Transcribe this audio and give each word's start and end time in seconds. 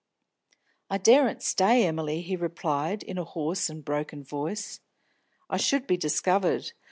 "I 0.89 0.97
daren't 0.97 1.43
stay, 1.43 1.85
Emily," 1.85 2.21
he 2.23 2.35
replied, 2.35 3.03
in 3.03 3.19
a 3.19 3.23
hoarse 3.23 3.69
and 3.69 3.85
broken 3.85 4.23
voice. 4.23 4.79
"I 5.47 5.57
should 5.57 5.85
be 5.85 5.95
discovered. 5.95 6.71